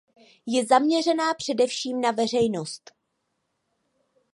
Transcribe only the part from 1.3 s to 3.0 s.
především na veřejnost.